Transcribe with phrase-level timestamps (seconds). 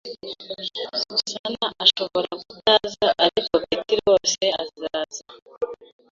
[1.07, 5.23] Susan ashobora kutaza, ariko Betty rwose azaza.